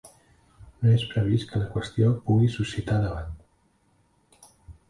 [0.85, 4.49] No és previst que la qüestió pugui suscitar debat.